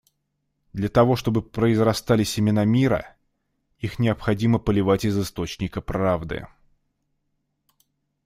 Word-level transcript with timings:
Для 0.73 0.89
того 0.89 1.15
чтобы 1.15 1.43
произрастали 1.43 2.23
семена 2.23 2.65
мира, 2.65 3.15
их 3.77 3.99
необходимо 3.99 4.57
поливать 4.57 5.05
из 5.05 5.15
источника 5.19 5.79
правды. 5.79 6.47